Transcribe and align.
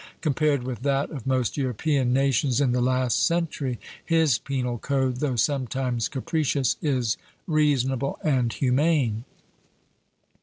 Compared 0.21 0.63
with 0.63 0.81
that 0.81 1.11
of 1.11 1.27
most 1.27 1.57
European 1.57 2.11
nations 2.11 2.59
in 2.59 2.71
the 2.71 2.81
last 2.81 3.23
century 3.23 3.79
his 4.03 4.39
penal 4.39 4.79
code, 4.79 5.17
though 5.17 5.35
sometimes 5.35 6.09
capricious, 6.09 6.75
is 6.81 7.17
reasonable 7.45 8.17
and 8.23 8.51
humane. 8.53 9.25